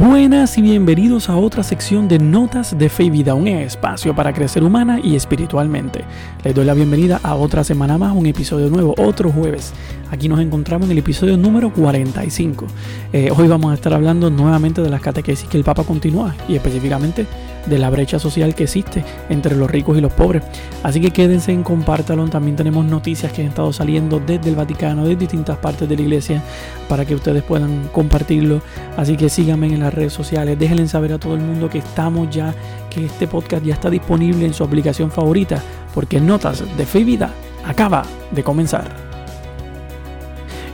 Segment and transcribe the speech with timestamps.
[0.00, 4.32] Buenas y bienvenidos a otra sección de Notas de Fe y Vida, un espacio para
[4.32, 6.04] crecer humana y espiritualmente.
[6.42, 9.72] Les doy la bienvenida a otra semana más, un episodio nuevo, otro jueves.
[10.10, 12.66] Aquí nos encontramos en el episodio número 45.
[13.12, 16.56] Eh, hoy vamos a estar hablando nuevamente de las catequesis que el Papa continúa y
[16.56, 17.26] específicamente
[17.66, 20.42] de la brecha social que existe entre los ricos y los pobres.
[20.82, 22.26] Así que quédense en compártalo.
[22.28, 26.02] También tenemos noticias que han estado saliendo desde el Vaticano, de distintas partes de la
[26.02, 26.42] iglesia,
[26.88, 28.62] para que ustedes puedan compartirlo.
[28.96, 30.58] Así que síganme en las redes sociales.
[30.58, 32.54] Déjenle saber a todo el mundo que estamos ya,
[32.90, 35.62] que este podcast ya está disponible en su aplicación favorita,
[35.94, 37.30] porque Notas de Fe y Vida
[37.64, 39.13] acaba de comenzar.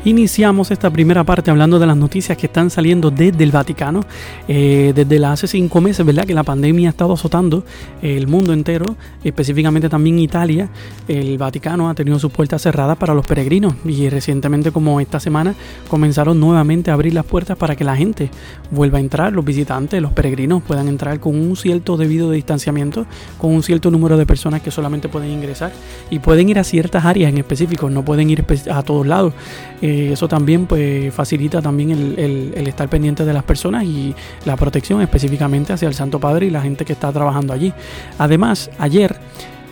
[0.02, 4.00] Iniciamos esta primera parte hablando de las noticias que están saliendo desde el Vaticano,
[4.48, 6.24] eh, desde hace cinco meses, ¿verdad?
[6.24, 7.64] Que la pandemia ha estado azotando
[8.00, 10.70] el mundo entero, específicamente también Italia.
[11.06, 15.54] El Vaticano ha tenido sus puertas cerradas para los peregrinos y recientemente, como esta semana,
[15.88, 18.30] comenzaron nuevamente a abrir las puertas para que la gente
[18.70, 23.04] vuelva a entrar, los visitantes, los peregrinos puedan entrar con un cierto debido de distanciamiento,
[23.36, 25.72] con un cierto número de personas que solamente pueden ingresar
[26.08, 29.34] y pueden ir a ciertas áreas en específico, no pueden ir a todos lados.
[29.82, 35.00] Eh, eso también pues facilita también el, estar pendiente de las personas y la protección
[35.02, 37.72] específicamente hacia el Santo Padre y la gente que está trabajando allí.
[38.18, 39.16] Además, ayer,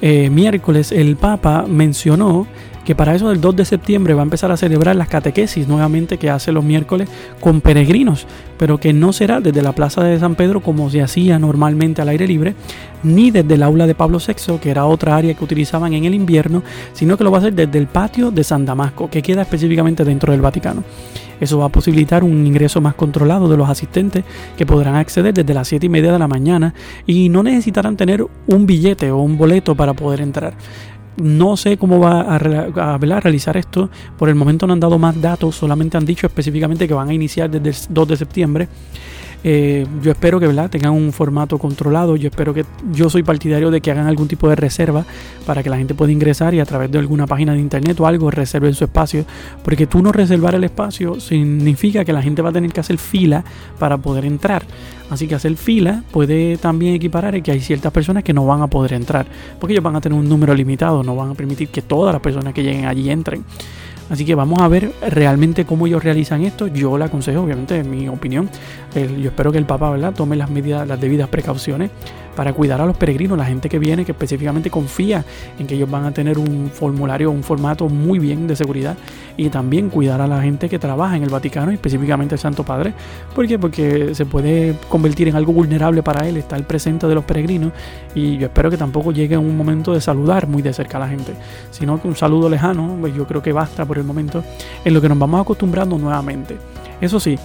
[0.00, 2.46] eh, miércoles, el Papa mencionó
[2.88, 6.16] que para eso del 2 de septiembre va a empezar a celebrar las catequesis nuevamente
[6.16, 7.06] que hace los miércoles
[7.38, 11.38] con peregrinos, pero que no será desde la Plaza de San Pedro como se hacía
[11.38, 12.54] normalmente al aire libre,
[13.02, 16.14] ni desde el aula de Pablo VI, que era otra área que utilizaban en el
[16.14, 16.62] invierno,
[16.94, 20.02] sino que lo va a hacer desde el patio de San Damasco, que queda específicamente
[20.02, 20.82] dentro del Vaticano.
[21.40, 24.24] Eso va a posibilitar un ingreso más controlado de los asistentes
[24.56, 26.72] que podrán acceder desde las 7 y media de la mañana
[27.06, 30.54] y no necesitarán tener un billete o un boleto para poder entrar.
[31.22, 33.90] No sé cómo va a, realizar esto.
[34.16, 37.14] Por el momento no han dado más datos, solamente han dicho específicamente que van a
[37.14, 38.68] iniciar desde el 2 de septiembre.
[39.44, 40.68] Eh, yo espero que ¿verdad?
[40.68, 42.16] tengan un formato controlado.
[42.16, 45.04] Yo espero que yo soy partidario de que hagan algún tipo de reserva
[45.46, 48.06] para que la gente pueda ingresar y a través de alguna página de internet o
[48.06, 49.24] algo reserven su espacio.
[49.62, 52.98] Porque tú no reservar el espacio significa que la gente va a tener que hacer
[52.98, 53.44] fila
[53.78, 54.64] para poder entrar.
[55.10, 58.66] Así que hacer fila puede también equiparar que hay ciertas personas que no van a
[58.66, 59.26] poder entrar.
[59.58, 62.20] Porque ellos van a tener un número limitado, no van a permitir que todas las
[62.20, 63.44] personas que lleguen allí entren.
[64.10, 66.66] Así que vamos a ver realmente cómo ellos realizan esto.
[66.66, 68.48] Yo le aconsejo, obviamente, en mi opinión.
[68.94, 70.14] yo espero que el Papa ¿verdad?
[70.14, 71.90] tome las medidas, las debidas precauciones
[72.38, 75.24] para cuidar a los peregrinos, la gente que viene, que específicamente confía
[75.58, 78.96] en que ellos van a tener un formulario, un formato muy bien de seguridad
[79.36, 82.94] y también cuidar a la gente que trabaja en el Vaticano, específicamente el Santo Padre.
[83.34, 83.58] ¿Por qué?
[83.58, 87.72] Porque se puede convertir en algo vulnerable para él estar presente de los peregrinos
[88.14, 91.08] y yo espero que tampoco llegue un momento de saludar muy de cerca a la
[91.08, 91.32] gente,
[91.72, 94.44] sino que un saludo lejano, pues yo creo que basta por el momento
[94.84, 96.56] en lo que nos vamos acostumbrando nuevamente.
[97.00, 97.36] Eso sí,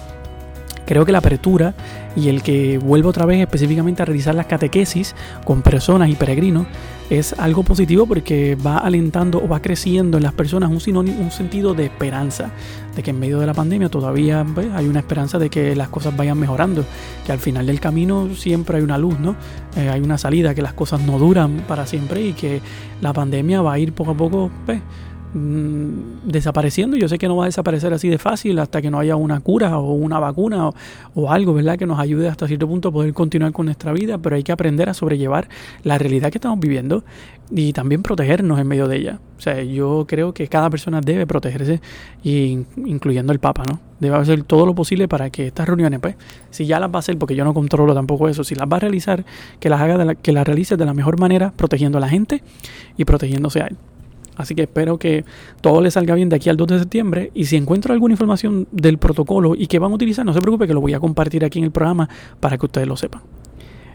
[0.86, 1.74] Creo que la apertura
[2.16, 5.14] y el que vuelva otra vez específicamente a realizar las catequesis
[5.44, 6.66] con personas y peregrinos
[7.10, 11.74] es algo positivo porque va alentando o va creciendo en las personas un, un sentido
[11.74, 12.50] de esperanza,
[12.96, 15.88] de que en medio de la pandemia todavía pues, hay una esperanza de que las
[15.88, 16.84] cosas vayan mejorando,
[17.26, 19.36] que al final del camino siempre hay una luz, ¿no?
[19.76, 22.60] Eh, hay una salida, que las cosas no duran para siempre y que
[23.00, 24.80] la pandemia va a ir poco a poco pues,
[25.34, 26.96] Mm, desapareciendo.
[26.96, 29.40] Yo sé que no va a desaparecer así de fácil hasta que no haya una
[29.40, 30.70] cura o una vacuna
[31.14, 31.76] o, algo, ¿verdad?
[31.76, 34.52] Que nos ayude hasta cierto punto a poder continuar con nuestra vida, pero hay que
[34.52, 35.48] aprender a sobrellevar
[35.82, 37.02] la realidad que estamos viviendo
[37.50, 39.18] y también protegernos en medio de ella.
[39.36, 41.80] O sea, yo creo que cada persona debe protegerse,
[42.22, 43.80] incluyendo el Papa, ¿no?
[43.98, 46.14] Debe hacer todo lo posible para que estas reuniones, pues,
[46.50, 48.76] si ya las va a hacer, porque yo no controlo tampoco eso, si las va
[48.76, 49.24] a realizar,
[49.58, 52.08] que las haga, de la, que las realice de la mejor manera, protegiendo a la
[52.08, 52.44] gente
[52.96, 53.76] y protegiéndose a él.
[54.36, 55.24] Así que espero que
[55.60, 57.30] todo le salga bien de aquí al 2 de septiembre.
[57.34, 60.66] Y si encuentro alguna información del protocolo y que van a utilizar, no se preocupe
[60.66, 62.08] que lo voy a compartir aquí en el programa
[62.40, 63.22] para que ustedes lo sepan.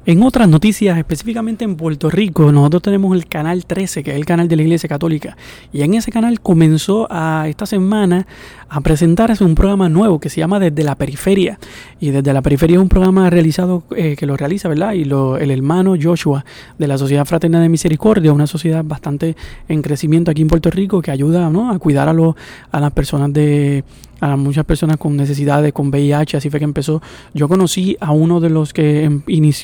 [0.09, 4.25] En otras noticias, específicamente en Puerto Rico, nosotros tenemos el canal 13, que es el
[4.25, 5.37] canal de la Iglesia Católica.
[5.71, 8.25] Y en ese canal comenzó a esta semana
[8.69, 11.59] a presentarse un programa nuevo que se llama Desde la Periferia.
[11.99, 14.93] Y Desde la Periferia es un programa realizado eh, que lo realiza, ¿verdad?
[14.93, 16.43] Y el hermano Joshua
[16.79, 19.35] de la Sociedad Fraterna de Misericordia, una sociedad bastante
[19.67, 21.69] en crecimiento aquí en Puerto Rico que ayuda ¿no?
[21.69, 22.35] a cuidar a, lo,
[22.71, 23.83] a las personas de
[24.19, 27.01] a muchas personas con necesidades, con VIH, así fue que empezó.
[27.33, 29.21] Yo conocí a uno de los que, em,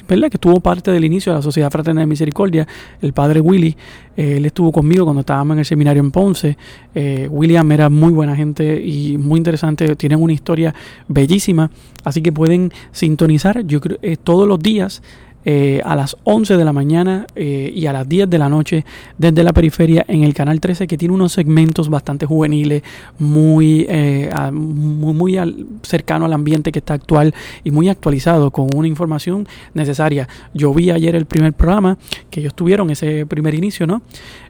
[0.08, 0.30] ¿verdad?
[0.30, 2.68] que estuvo parte del inicio de la Sociedad Fraterna de Misericordia,
[3.02, 3.76] el padre Willy.
[4.18, 6.58] Eh, él estuvo conmigo cuando estábamos en el seminario en Ponce.
[6.94, 10.74] Eh, William era muy buena gente y muy interesante, tienen una historia
[11.08, 11.70] bellísima,
[12.04, 15.02] así que pueden sintonizar, yo creo, eh, todos los días
[15.48, 18.84] eh, a las 11 de la mañana eh, y a las 10 de la noche
[19.18, 22.82] desde la periferia en el canal 13 que tiene unos segmentos bastante juveniles,
[23.20, 27.34] muy, eh, muy, muy cercano al ambiente que está actual
[27.64, 30.28] y muy actualizado con una información necesaria.
[30.54, 31.98] Yo vi ayer el primer programa
[32.32, 34.02] que ellos tuvieron, ese primer inicio, ¿no?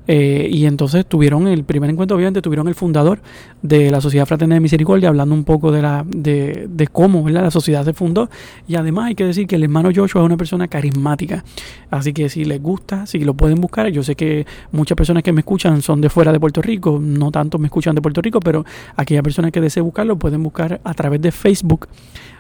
[0.07, 3.19] Eh, y entonces tuvieron el primer encuentro, obviamente tuvieron el fundador
[3.62, 7.50] de la Sociedad Fraterna de Misericordia, hablando un poco de, la, de, de cómo la
[7.52, 8.30] sociedad se fundó.
[8.68, 11.44] Y además hay que decir que el hermano Joshua es una persona carismática.
[11.90, 15.31] Así que si les gusta, si lo pueden buscar, yo sé que muchas personas que
[15.31, 18.40] me escuchan son de fuera de Puerto Rico, no tanto me escuchan de Puerto Rico,
[18.40, 18.66] pero
[18.96, 21.88] aquellas personas que deseen buscarlo pueden buscar a través de Facebook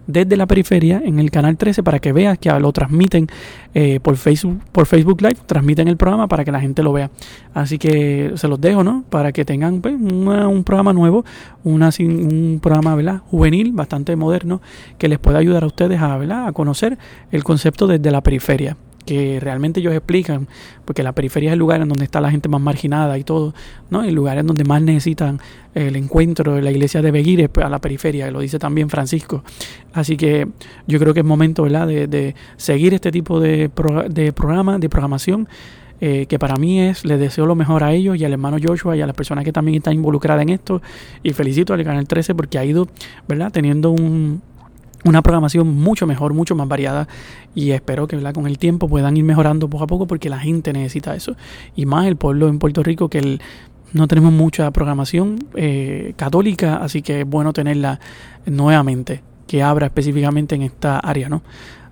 [0.07, 3.27] desde la periferia en el canal 13 para que veas que lo transmiten
[3.73, 7.11] eh, por Facebook por Facebook Live, transmiten el programa para que la gente lo vea.
[7.53, 9.03] Así que se los dejo, ¿no?
[9.09, 11.25] Para que tengan pues, un programa nuevo,
[11.63, 13.21] una, un programa ¿verdad?
[13.25, 14.61] juvenil, bastante moderno,
[14.97, 16.47] que les pueda ayudar a ustedes a, ¿verdad?
[16.47, 16.97] a conocer
[17.31, 20.47] el concepto desde la periferia que realmente ellos explican,
[20.83, 23.53] porque la periferia es el lugar en donde está la gente más marginada y todo,
[23.89, 24.03] ¿no?
[24.03, 25.39] El lugar en donde más necesitan
[25.73, 29.43] el encuentro de la iglesia de Beguires pues, a la periferia, lo dice también Francisco.
[29.93, 30.47] Así que
[30.87, 33.69] yo creo que es momento, ¿verdad?, de, seguir este tipo de,
[34.09, 35.47] de programa, de programación.
[36.01, 38.97] Eh, que para mí es, les deseo lo mejor a ellos y al hermano Joshua
[38.97, 40.81] y a las personas que también están involucradas en esto.
[41.23, 42.89] Y felicito al Canal 13 porque ha ido,
[43.27, 44.41] ¿verdad?, teniendo un,
[45.05, 47.07] una programación mucho mejor, mucho más variada
[47.53, 50.73] y espero que con el tiempo puedan ir mejorando poco a poco porque la gente
[50.73, 51.35] necesita eso
[51.75, 53.39] y más el pueblo en Puerto Rico que
[53.93, 57.99] no tenemos mucha programación eh, católica, así que es bueno tenerla
[58.45, 61.43] nuevamente, que abra específicamente en esta área, ¿no?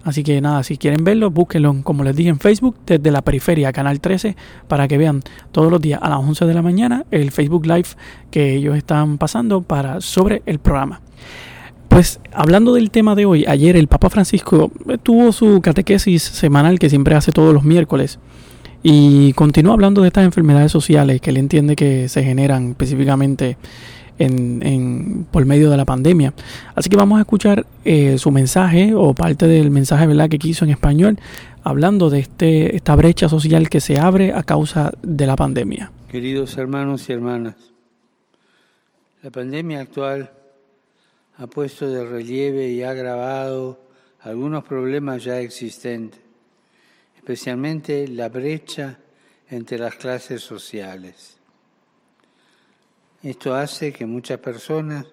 [0.04, 3.72] Así que nada, si quieren verlo, búsquenlo, como les dije, en Facebook, desde la periferia,
[3.72, 4.36] Canal 13,
[4.68, 5.22] para que vean
[5.54, 7.88] todos los días a las 11 de la mañana el Facebook Live
[8.30, 11.00] que ellos están pasando para, sobre el programa.
[11.94, 14.72] Pues hablando del tema de hoy, ayer el Papa Francisco
[15.04, 18.18] tuvo su catequesis semanal que siempre hace todos los miércoles
[18.82, 23.58] y continuó hablando de estas enfermedades sociales que él entiende que se generan específicamente
[24.18, 26.34] en, por medio de la pandemia.
[26.74, 30.30] Así que vamos a escuchar eh, su mensaje o parte del mensaje ¿verdad?
[30.30, 31.20] que quiso en español
[31.64, 35.92] hablando de este, esta brecha social que se abre a causa de la pandemia.
[36.10, 37.54] Queridos hermanos y hermanas,
[39.22, 40.32] la pandemia actual
[41.38, 43.80] ha puesto de relieve y ha agravado
[44.22, 46.22] algunos problemas ya existentes,
[47.18, 49.00] especialmente la brecha
[49.50, 51.38] entre las clases sociales.
[53.22, 55.08] Esto hace que muchas personas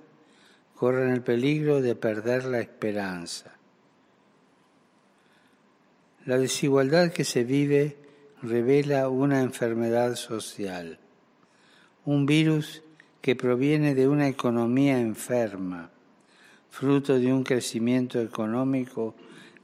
[0.75, 3.57] corran el peligro de perder la esperanza.
[6.27, 7.97] La desigualdad que se vive
[8.43, 10.99] revela una enfermedad social,
[12.05, 12.83] un virus
[13.21, 15.91] que proviene de una economía enferma
[16.71, 19.15] fruto de un crecimiento económico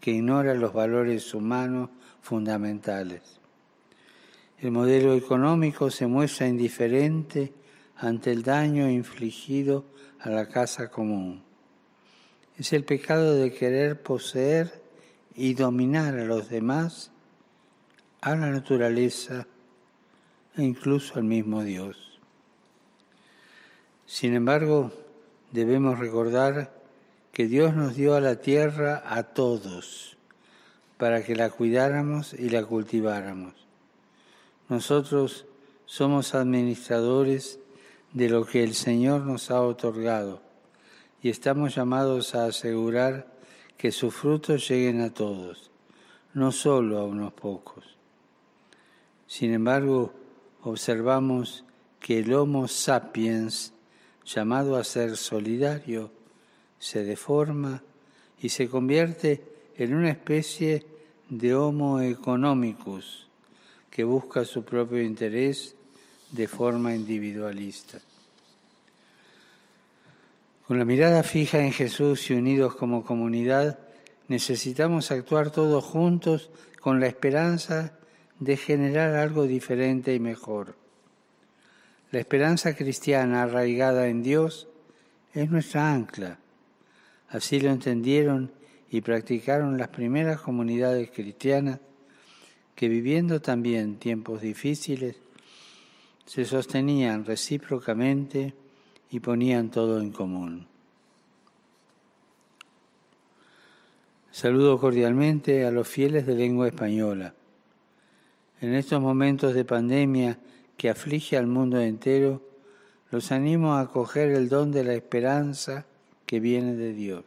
[0.00, 3.40] que ignora los valores humanos fundamentales.
[4.58, 7.52] El modelo económico se muestra indiferente
[7.96, 9.84] ante el daño infligido
[10.20, 11.42] a la casa común.
[12.58, 14.82] Es el pecado de querer poseer
[15.34, 17.12] y dominar a los demás,
[18.22, 19.46] a la naturaleza
[20.56, 22.18] e incluso al mismo Dios.
[24.06, 24.90] Sin embargo,
[25.52, 26.75] debemos recordar
[27.36, 30.16] que Dios nos dio a la tierra a todos
[30.96, 33.52] para que la cuidáramos y la cultiváramos.
[34.70, 35.44] Nosotros
[35.84, 37.58] somos administradores
[38.14, 40.40] de lo que el Señor nos ha otorgado
[41.20, 43.26] y estamos llamados a asegurar
[43.76, 45.70] que sus frutos lleguen a todos,
[46.32, 47.98] no solo a unos pocos.
[49.26, 50.14] Sin embargo,
[50.62, 51.66] observamos
[52.00, 53.74] que el Homo sapiens,
[54.24, 56.15] llamado a ser solidario,
[56.78, 57.82] se deforma
[58.40, 59.42] y se convierte
[59.76, 60.86] en una especie
[61.28, 63.26] de homo economicus
[63.90, 65.74] que busca su propio interés
[66.30, 67.98] de forma individualista.
[70.66, 73.78] Con la mirada fija en Jesús y unidos como comunidad,
[74.28, 77.92] necesitamos actuar todos juntos con la esperanza
[78.40, 80.74] de generar algo diferente y mejor.
[82.10, 84.68] La esperanza cristiana arraigada en Dios
[85.32, 86.38] es nuestra ancla
[87.36, 88.50] Así lo entendieron
[88.90, 91.80] y practicaron las primeras comunidades cristianas
[92.74, 95.16] que viviendo también tiempos difíciles,
[96.24, 98.54] se sostenían recíprocamente
[99.10, 100.66] y ponían todo en común.
[104.30, 107.34] Saludo cordialmente a los fieles de lengua española.
[108.62, 110.38] En estos momentos de pandemia
[110.78, 112.40] que aflige al mundo entero,
[113.10, 115.84] los animo a acoger el don de la esperanza
[116.26, 117.24] que viene de Dios.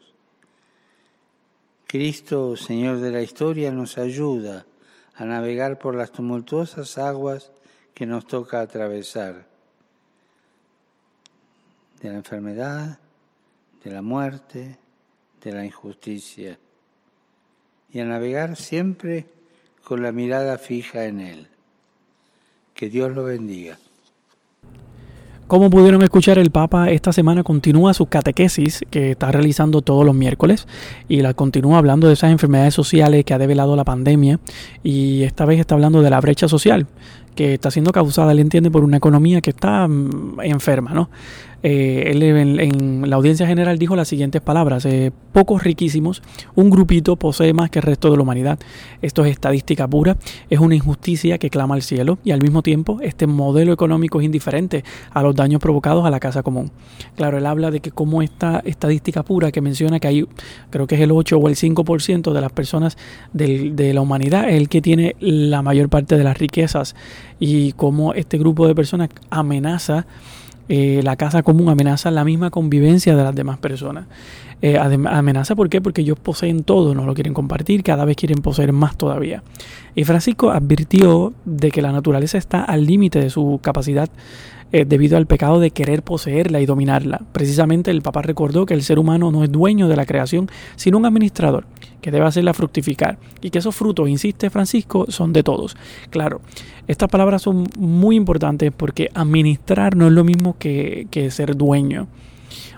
[1.87, 4.65] Cristo, Señor de la historia, nos ayuda
[5.15, 7.51] a navegar por las tumultuosas aguas
[7.95, 9.47] que nos toca atravesar,
[12.01, 12.99] de la enfermedad,
[13.83, 14.77] de la muerte,
[15.43, 16.59] de la injusticia,
[17.91, 19.25] y a navegar siempre
[19.83, 21.47] con la mirada fija en Él.
[22.75, 23.79] Que Dios lo bendiga.
[25.49, 30.13] Como pudieron escuchar, el Papa esta semana continúa su catequesis que está realizando todos los
[30.13, 30.67] miércoles
[31.07, 34.39] y la continúa hablando de esas enfermedades sociales que ha develado la pandemia
[34.83, 36.85] y esta vez está hablando de la brecha social
[37.33, 41.09] que está siendo causada, él entiende, por una economía que está mm, enferma, ¿no?
[41.63, 46.21] Eh, él en, la audiencia general dijo las siguientes palabras, eh, pocos riquísimos,
[46.55, 48.59] un grupito posee más que el resto de la humanidad.
[49.01, 50.17] Esto es estadística pura,
[50.49, 54.25] es una injusticia que clama al cielo y al mismo tiempo este modelo económico es
[54.25, 56.71] indiferente a los daños provocados a la casa común.
[57.15, 60.25] Claro, él habla de que como esta estadística pura que menciona que hay,
[60.69, 62.97] creo que es el 8 o el 5% de las personas
[63.33, 66.95] de la humanidad, es el que tiene la mayor parte de las riquezas
[67.39, 70.05] y cómo este grupo de personas amenaza
[70.69, 74.05] eh, la casa común amenaza la misma convivencia de las demás personas.
[74.61, 75.81] Eh, amenaza, ¿por qué?
[75.81, 79.41] Porque ellos poseen todo, no lo quieren compartir, cada vez quieren poseer más todavía.
[79.95, 84.09] Y Francisco advirtió de que la naturaleza está al límite de su capacidad
[84.71, 87.21] eh, debido al pecado de querer poseerla y dominarla.
[87.31, 90.97] Precisamente el Papa recordó que el ser humano no es dueño de la creación, sino
[90.97, 91.65] un administrador
[92.01, 95.75] que debe hacerla fructificar y que esos frutos, insiste Francisco, son de todos.
[96.09, 96.41] Claro,
[96.87, 102.07] estas palabras son muy importantes porque administrar no es lo mismo que, ser dueño.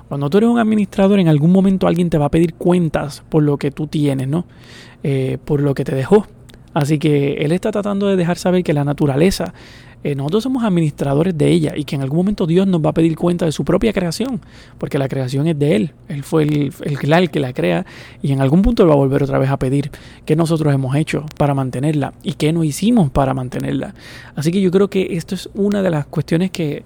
[0.08, 3.44] Cuando tú eres un administrador, en algún momento alguien te va a pedir cuentas por
[3.44, 4.46] lo que tú tienes, ¿no?
[5.04, 6.28] Eh, por lo que te dejó.
[6.74, 9.54] Así que él está tratando de dejar saber que la naturaleza
[10.04, 12.94] eh, nosotros somos administradores de ella y que en algún momento Dios nos va a
[12.94, 14.42] pedir cuenta de su propia creación,
[14.80, 17.86] porque la creación es de Él, Él fue el, el, que la crea
[18.24, 19.92] y en algún punto Él va a volver otra vez a pedir
[20.26, 23.94] qué nosotros hemos hecho para mantenerla y qué no hicimos para mantenerla.
[24.36, 26.84] Así que yo creo que esto es una de las cuestiones que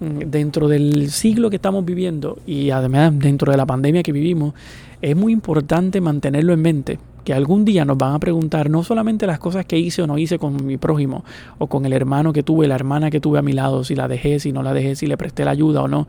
[0.00, 4.54] mm, dentro del siglo que estamos viviendo y además dentro de la pandemia que vivimos,
[5.02, 9.26] es muy importante mantenerlo en mente que algún día nos van a preguntar no solamente
[9.26, 11.24] las cosas que hice o no hice con mi prójimo,
[11.58, 14.06] o con el hermano que tuve, la hermana que tuve a mi lado, si la
[14.06, 16.06] dejé, si no la dejé, si le presté la ayuda o no,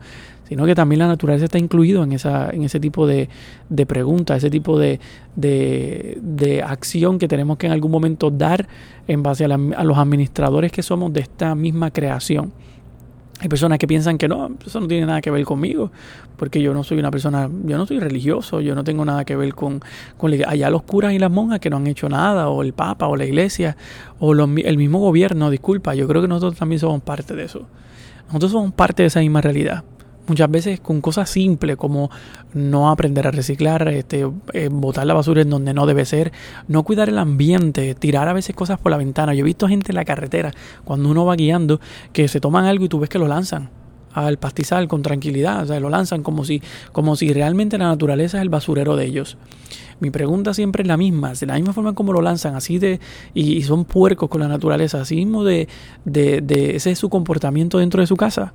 [0.48, 3.28] sino que también la naturaleza está incluido en, esa, en ese tipo de,
[3.68, 5.00] de preguntas, ese tipo de,
[5.34, 8.68] de, acción que tenemos que en algún momento dar
[9.08, 12.52] en base a los administradores que somos de esta misma creación.
[13.40, 15.92] Hay personas que piensan que no, eso no tiene nada que ver conmigo,
[16.36, 19.36] porque yo no soy una persona, yo no soy religioso, yo no tengo nada que
[19.36, 19.80] ver con,
[20.16, 23.06] con allá los curas y las monjas que no han hecho nada, o el Papa,
[23.06, 23.76] o la Iglesia,
[24.18, 27.66] o el mismo gobierno, disculpa, yo creo que nosotros también somos parte de eso.
[28.26, 29.84] Nosotros somos parte de esa misma realidad
[30.28, 32.10] muchas veces con cosas simples como
[32.54, 36.32] no aprender a reciclar, este, eh, botar la basura en donde no debe ser,
[36.66, 39.34] no cuidar el ambiente, tirar a veces cosas por la ventana.
[39.34, 40.52] Yo he visto gente en la carretera
[40.84, 41.80] cuando uno va guiando
[42.12, 43.70] que se toman algo y tú ves que lo lanzan
[44.12, 48.38] al pastizal con tranquilidad, o sea, lo lanzan como si, como si realmente la naturaleza
[48.38, 49.36] es el basurero de ellos.
[50.00, 53.00] Mi pregunta siempre es la misma, de la misma forma como lo lanzan, así de,
[53.34, 55.68] y, son puercos con la naturaleza, así mismo de,
[56.04, 58.54] de, de, ese es su comportamiento dentro de su casa.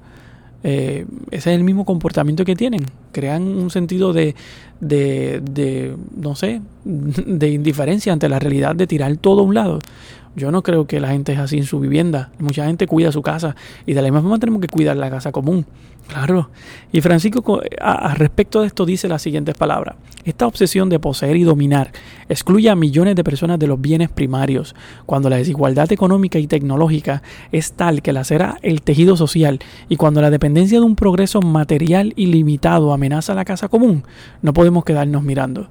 [0.63, 2.85] Eh, ese es el mismo comportamiento que tienen.
[3.11, 4.35] Crean un sentido de,
[4.79, 9.79] de, de, no sé, de indiferencia ante la realidad de tirar todo a un lado.
[10.35, 12.31] Yo no creo que la gente es así en su vivienda.
[12.39, 15.31] Mucha gente cuida su casa y de la misma forma tenemos que cuidar la casa
[15.31, 15.65] común.
[16.07, 16.49] Claro.
[16.91, 19.95] Y Francisco a, respecto de esto dice las siguientes palabras.
[20.25, 21.91] Esta obsesión de poseer y dominar
[22.29, 24.75] excluye a millones de personas de los bienes primarios,
[25.05, 29.59] cuando la desigualdad económica y tecnológica es tal que lacera el tejido social
[29.89, 34.03] y cuando la dependencia de un progreso material ilimitado amenaza la casa común,
[34.41, 35.69] no podemos quedarnos mirando.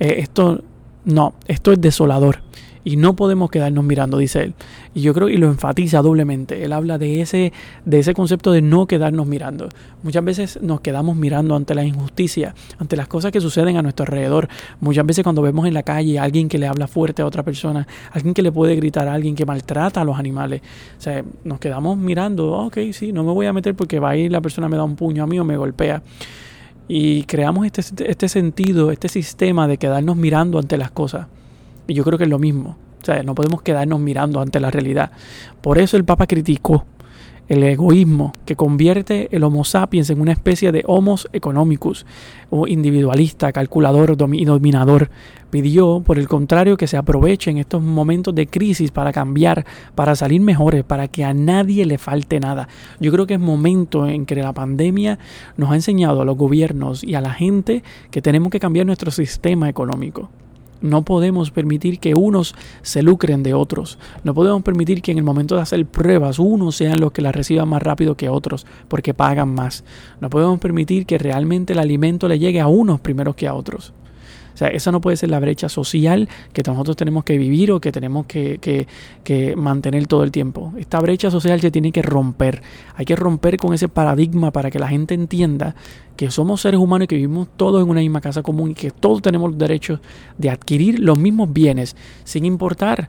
[0.00, 0.62] Eh, esto
[1.04, 2.42] no, esto es desolador
[2.84, 4.54] y no podemos quedarnos mirando, dice él.
[4.94, 6.64] Y yo creo y lo enfatiza doblemente.
[6.64, 7.52] Él habla de ese
[7.84, 9.68] de ese concepto de no quedarnos mirando.
[10.02, 14.04] Muchas veces nos quedamos mirando ante la injusticia, ante las cosas que suceden a nuestro
[14.04, 14.48] alrededor.
[14.80, 17.42] Muchas veces cuando vemos en la calle a alguien que le habla fuerte a otra
[17.42, 20.62] persona, alguien que le puede gritar a alguien que maltrata a los animales,
[20.98, 24.16] o sea, nos quedamos mirando, ok, sí, no me voy a meter porque va a
[24.16, 26.02] ir la persona me da un puño a mí o me golpea
[26.88, 31.26] y creamos este, este sentido, este sistema de quedarnos mirando ante las cosas.
[31.86, 32.76] Y yo creo que es lo mismo.
[33.02, 35.10] O sea, no podemos quedarnos mirando ante la realidad.
[35.60, 36.86] Por eso el Papa criticó
[37.48, 42.06] el egoísmo que convierte el Homo sapiens en una especie de Homos economicus,
[42.50, 45.10] o individualista, calculador y dominador.
[45.50, 50.40] Pidió, por el contrario, que se aprovechen estos momentos de crisis para cambiar, para salir
[50.40, 52.68] mejores, para que a nadie le falte nada.
[53.00, 55.18] Yo creo que es momento en que la pandemia
[55.56, 59.10] nos ha enseñado a los gobiernos y a la gente que tenemos que cambiar nuestro
[59.10, 60.30] sistema económico
[60.82, 63.98] No podemos permitir que unos se lucren de otros.
[64.24, 67.34] No podemos permitir que en el momento de hacer pruebas unos sean los que las
[67.34, 69.84] reciban más rápido que otros porque pagan más.
[70.20, 73.92] No podemos permitir que realmente el alimento le llegue a unos primero que a otros.
[74.54, 77.80] O sea, esa no puede ser la brecha social que nosotros tenemos que vivir o
[77.80, 78.58] que tenemos que,
[79.24, 80.72] que, mantener todo el tiempo.
[80.78, 82.62] Esta brecha social se tiene que romper.
[82.96, 85.74] Hay que romper con ese paradigma para que la gente entienda
[86.16, 88.90] que somos seres humanos y que vivimos todos en una misma casa común y que
[88.90, 90.00] todos tenemos los derechos
[90.38, 93.08] de adquirir los mismos bienes sin importar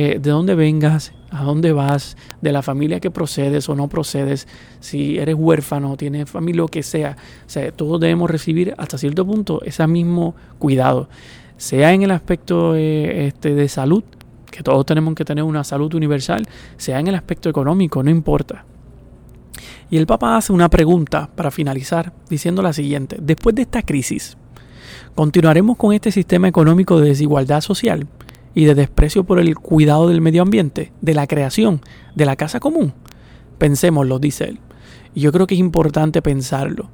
[0.00, 4.46] eh, de dónde vengas, a dónde vas, de la familia que procedes o no procedes,
[4.78, 7.16] si eres huérfano, tienes familia, lo que sea.
[7.44, 11.08] O sea, todos debemos recibir hasta cierto punto ese mismo cuidado,
[11.56, 14.04] sea en el aspecto eh, este, de salud,
[14.48, 18.66] que todos tenemos que tener una salud universal, sea en el aspecto económico, no importa.
[19.90, 24.36] Y el Papa hace una pregunta para finalizar diciendo la siguiente, después de esta crisis,
[25.16, 28.06] ¿continuaremos con este sistema económico de desigualdad social?
[28.58, 31.80] Y de desprecio por el cuidado del medio ambiente, de la creación,
[32.16, 32.92] de la casa común.
[33.56, 34.58] Pensémoslo, dice él.
[35.14, 36.90] Y yo creo que es importante pensarlo.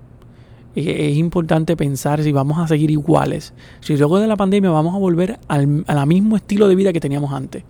[0.74, 4.98] Es importante pensar si vamos a seguir iguales, si luego de la pandemia vamos a
[4.98, 5.66] volver al,
[6.06, 7.64] mismo estilo de vida que teníamos antes.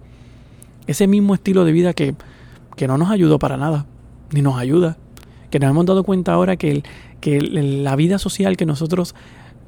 [0.89, 2.17] Ese mismo estilo de vida que,
[2.75, 3.87] que no nos ayudó para nada,
[4.33, 4.99] ni nos ayuda.
[5.51, 6.83] Que nos hemos dado cuenta ahora que,
[7.21, 9.15] que la vida social que nosotros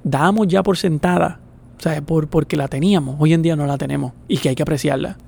[0.03, 1.39] damos ya por sentada
[1.79, 4.55] o sea, por, porque la teníamos, hoy en día no la tenemos y que hay
[4.55, 5.19] que apreciarla.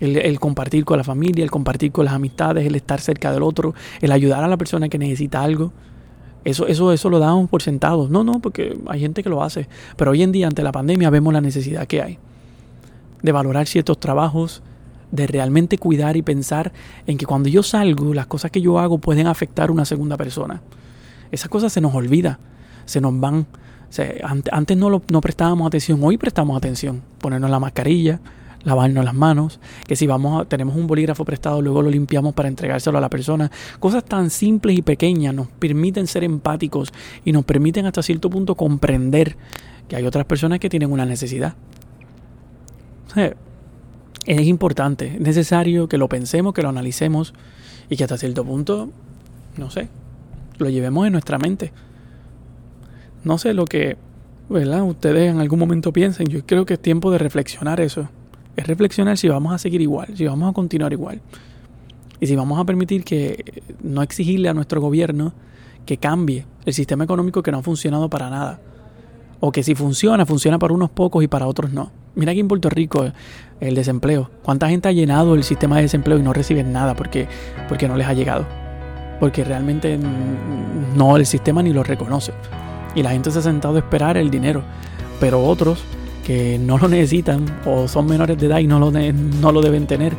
[0.00, 3.74] El, compartir con la familia, el compartir con las amistades, el estar cerca del otro,
[4.02, 5.72] el ayudar a la persona que necesita algo.
[6.44, 8.08] Eso, eso, eso lo damos por sentado.
[8.10, 9.66] No, no, porque hay gente que lo hace.
[9.96, 12.18] Pero hoy en día, ante la pandemia, vemos la necesidad que hay
[13.24, 14.62] de valorar ciertos trabajos,
[15.10, 16.74] de realmente cuidar y pensar
[17.06, 20.18] en que cuando yo salgo, las cosas que yo hago pueden afectar a una segunda
[20.18, 20.60] persona.
[21.32, 22.38] Esas cosas se nos olvida,
[22.84, 23.46] se nos van
[24.50, 27.02] antes no, no prestábamos atención, hoy prestamos atención.
[27.20, 28.20] Ponernos la mascarilla,
[28.64, 32.48] lavarnos las manos, que si vamos a, tenemos un bolígrafo prestado, luego lo limpiamos para
[32.48, 33.50] entregárselo a la persona.
[33.78, 36.92] Cosas tan simples y pequeñas nos permiten ser empáticos
[37.24, 39.36] y nos permiten hasta cierto punto comprender
[39.88, 41.54] que hay otras personas que tienen una necesidad.
[44.26, 47.34] es importante, es necesario que lo pensemos, que lo analicemos
[47.88, 48.90] y que hasta cierto punto,
[49.56, 49.88] no sé,
[50.58, 51.72] lo llevemos en nuestra mente.
[53.24, 53.96] No sé lo que,
[54.50, 54.82] ¿verdad?
[54.82, 56.26] Ustedes en algún momento piensen.
[56.28, 58.08] Yo creo que es tiempo de reflexionar eso.
[58.54, 61.20] Es reflexionar si vamos a seguir igual, si vamos a continuar igual.
[62.20, 65.32] Y si vamos a permitir que no exigirle a nuestro gobierno
[65.86, 68.60] que cambie el sistema económico que no ha funcionado para nada.
[69.40, 71.90] O que si funciona, funciona para unos pocos y para otros no.
[72.14, 73.06] Mira aquí en Puerto Rico
[73.60, 74.30] el desempleo.
[74.42, 77.26] ¿Cuánta gente ha llenado el sistema de desempleo y no reciben nada porque,
[77.68, 78.46] porque no les ha llegado?
[79.18, 79.98] Porque realmente
[80.96, 82.32] no el sistema ni lo reconoce
[82.94, 84.62] y la gente se ha sentado a esperar el dinero.
[85.20, 85.82] Pero otros
[86.24, 89.86] que no lo necesitan o son menores de edad y no lo, no lo deben
[89.86, 90.14] tener,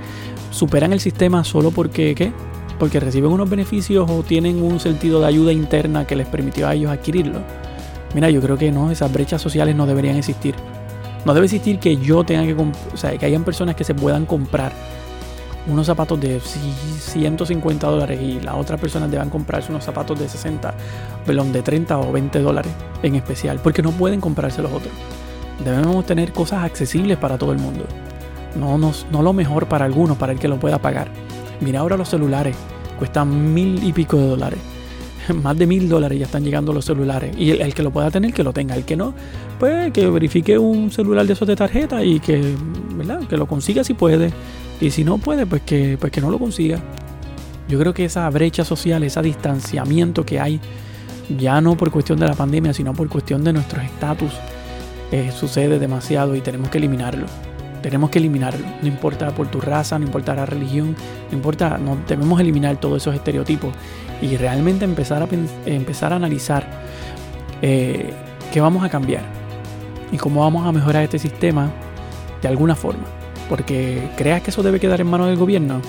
[0.52, 2.32] superan el sistema solo porque, ¿qué?
[2.80, 6.76] Porque reciben unos beneficios o tienen un sentido de ayuda interna que les permitió a
[6.76, 7.42] ellos adquirirlo.
[8.14, 10.56] Mira, yo creo que no, esas brechas sociales no deberían existir.
[11.26, 14.26] No debe existir que yo tenga que, o sea, que hayan personas que se puedan
[14.26, 14.74] comprar
[15.68, 20.74] unos zapatos de 150 dólares y las otras personas deban comprarse unos zapatos de 60,
[21.26, 24.94] perdón, de 30 o 20 dólares en especial, porque no pueden comprarse los otros.
[25.64, 27.86] Debemos tener cosas accesibles para todo el mundo.
[28.60, 31.08] No, no, lo mejor para algunos, para el que lo pueda pagar.
[31.62, 32.56] Mira ahora los celulares,
[32.98, 34.60] cuestan mil y pico de dólares.
[35.44, 37.36] Más de mil dólares ya están llegando los celulares.
[37.38, 38.76] Y el, que lo pueda tener, que lo tenga.
[38.76, 39.14] El que no,
[39.60, 42.56] pues que verifique un celular de esos de tarjeta y que,
[42.96, 43.22] ¿verdad?
[43.28, 44.32] que lo consiga si puede.
[44.82, 46.80] Y si no puede, pues que, pues que no lo consiga.
[47.68, 50.60] Yo creo que esa brecha social, ese distanciamiento que hay,
[51.38, 54.34] ya no por cuestión de la pandemia, sino por cuestión de nuestros estatus,
[55.12, 57.26] eh, sucede demasiado y tenemos que eliminarlo.
[57.82, 58.66] Tenemos que eliminarlo.
[58.82, 60.96] No importa por tu raza, no importa la religión,
[61.30, 63.74] no importa, no, debemos eliminar todos esos estereotipos
[64.22, 65.28] y realmente empezar a,
[65.66, 66.68] empezar a analizar
[67.62, 68.12] eh,
[68.52, 69.24] qué vamos a cambiar
[70.12, 71.72] y cómo vamos a mejorar este sistema
[72.42, 73.06] de alguna forma.
[73.50, 75.82] Porque creas que eso debe quedar en manos del gobierno.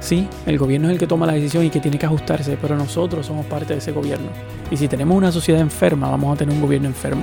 [0.00, 2.76] Sí, el gobierno es el que toma la decisión y que tiene que ajustarse, pero
[2.76, 4.28] nosotros somos parte de ese gobierno.
[4.70, 7.22] Y si tenemos una sociedad enferma, vamos a tener un gobierno enfermo.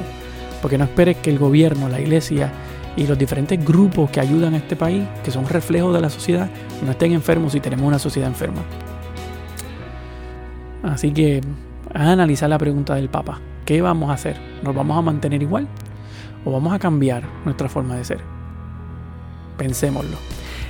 [0.62, 2.52] Porque no esperes que el gobierno, la iglesia
[2.96, 6.50] y los diferentes grupos que ayudan a este país, que son reflejos de la sociedad,
[6.84, 8.62] no estén enfermos si tenemos una sociedad enferma.
[10.84, 11.42] Así que
[11.94, 13.40] a analizar la pregunta del Papa.
[13.66, 14.38] ¿Qué vamos a hacer?
[14.64, 15.68] ¿Nos vamos a mantener igual?
[16.46, 18.37] ¿O vamos a cambiar nuestra forma de ser?
[19.58, 20.18] Pensémoslo.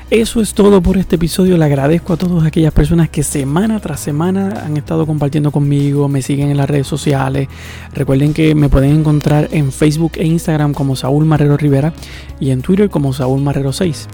[0.10, 1.58] Eso es todo por este episodio.
[1.58, 6.22] Le agradezco a todas aquellas personas que semana tras semana han estado compartiendo conmigo, me
[6.22, 7.50] siguen en las redes sociales.
[7.94, 11.92] Recuerden que me pueden encontrar en Facebook e Instagram como Saúl Marrero Rivera
[12.40, 14.08] y en Twitter como Saúl Marrero 6.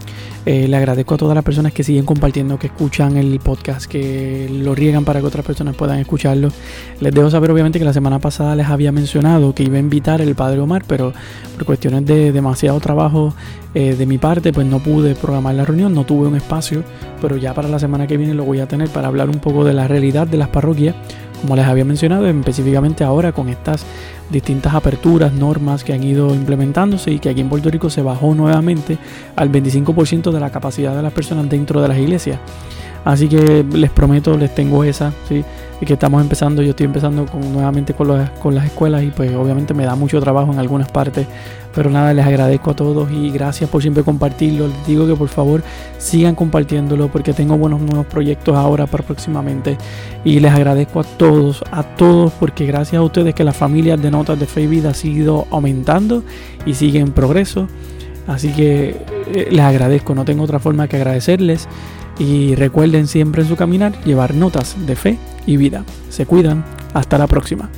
[0.45, 4.49] Eh, le agradezco a todas las personas que siguen compartiendo, que escuchan el podcast, que
[4.51, 6.49] lo riegan para que otras personas puedan escucharlo.
[6.99, 10.19] Les dejo saber obviamente que la semana pasada les había mencionado que iba a invitar
[10.19, 11.13] el Padre Omar, pero
[11.55, 13.33] por cuestiones de demasiado trabajo
[13.73, 16.83] eh, de mi parte, pues no pude programar la reunión, no tuve un espacio,
[17.21, 19.63] pero ya para la semana que viene lo voy a tener para hablar un poco
[19.63, 20.93] de la realidad de las parroquias,
[21.41, 23.85] como les había mencionado, específicamente ahora con estas
[24.29, 28.33] distintas aperturas, normas que han ido implementándose y que aquí en Puerto Rico se bajó
[28.33, 28.97] nuevamente
[29.35, 32.39] al 25% de la capacidad de las personas dentro de las iglesias.
[33.05, 35.43] Así que les prometo, les tengo esa, ¿sí?
[35.85, 38.07] Que estamos empezando, yo estoy empezando con, nuevamente con,
[38.41, 41.27] con las escuelas y pues obviamente me da mucho trabajo en algunas partes.
[41.75, 44.69] Pero nada, les agradezco a todos y gracias por siempre compartirlo.
[44.69, 45.61] Les digo que por favor
[45.97, 49.77] sigan compartiéndolo porque tengo buenos nuevos proyectos ahora para próximamente.
[50.23, 54.09] Y les agradezco a todos, a todos, porque gracias a ustedes que las familias de
[54.09, 56.23] Notas de Vida ha sido aumentando
[56.65, 57.67] y sigue en progreso.
[58.25, 59.01] Así que
[59.33, 61.67] eh, les agradezco, no tengo otra forma que agradecerles.
[62.19, 65.83] Y recuerden siempre en su caminar llevar notas de fe y vida.
[66.09, 66.63] Se cuidan.
[66.93, 67.69] Hasta la próxima.